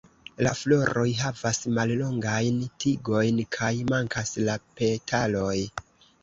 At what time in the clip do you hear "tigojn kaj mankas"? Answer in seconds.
2.85-4.33